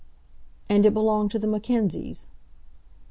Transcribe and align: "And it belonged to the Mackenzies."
"And 0.67 0.83
it 0.87 0.95
belonged 0.95 1.29
to 1.29 1.37
the 1.37 1.45
Mackenzies." 1.45 2.27